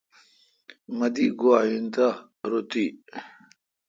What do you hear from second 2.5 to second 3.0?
تی۔